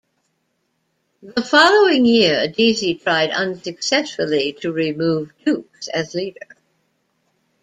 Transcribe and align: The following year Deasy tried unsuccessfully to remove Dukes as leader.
The 1.21 1.43
following 1.43 2.05
year 2.05 2.47
Deasy 2.47 2.95
tried 2.99 3.29
unsuccessfully 3.29 4.53
to 4.61 4.71
remove 4.71 5.31
Dukes 5.45 5.89
as 5.89 6.15
leader. 6.15 6.47